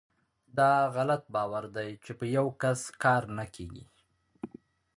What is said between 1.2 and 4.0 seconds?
باور دی چې په یوکس کار نه کیږي.